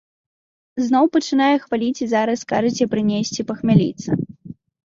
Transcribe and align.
Зноў 0.85 1.05
пачынаеце 1.17 1.59
хваліць 1.67 2.03
і 2.05 2.09
зараз 2.15 2.37
скажаце 2.47 2.91
прынесці 2.95 3.47
пахмяліцца. 3.51 4.09